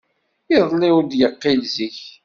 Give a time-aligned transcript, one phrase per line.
[0.55, 1.99] Iḍelli ur d-yeqqil zik.